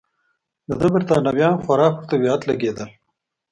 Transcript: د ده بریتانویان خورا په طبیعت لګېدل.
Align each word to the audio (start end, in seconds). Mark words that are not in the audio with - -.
د 0.67 0.69
ده 0.79 0.87
بریتانویان 0.93 1.55
خورا 1.63 1.87
په 1.97 2.03
طبیعت 2.11 2.41
لګېدل. 2.49 2.89